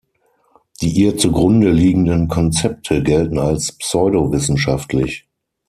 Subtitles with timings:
[0.81, 5.27] Die ihr zugrunde liegenden Konzepte gelten als pseudowissenschaftlich.